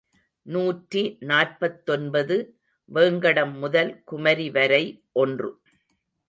[0.45, 2.37] நூற்றி நாற்பத்தொன்று
[2.91, 4.83] வேங்கடம் முதல் குமரி வரை
[5.11, 5.51] ஒன்று.